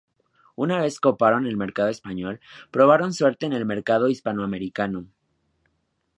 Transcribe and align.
Una 0.65 0.79
vez 0.83 0.99
coparon 0.99 1.45
el 1.45 1.57
mercado 1.57 1.89
español, 1.89 2.39
probaron 2.71 3.13
suerte 3.13 3.45
en 3.45 3.53
el 3.53 3.67
mercado 3.67 4.09
hispanoamericano. 4.09 5.05